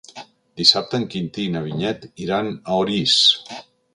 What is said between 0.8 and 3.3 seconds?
en Quintí i na Vinyet iran a Orís.